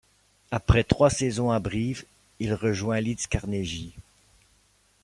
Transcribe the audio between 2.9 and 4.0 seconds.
Leeds Carnegie.